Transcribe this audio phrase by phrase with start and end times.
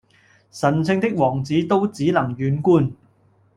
[0.49, 2.93] 神聖的王子都只能遠觀！